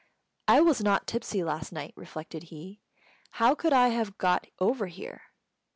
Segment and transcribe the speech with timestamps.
[0.47, 2.81] "I was not tipsy last night," reflected he;
[3.33, 5.21] "how could I have got over here?"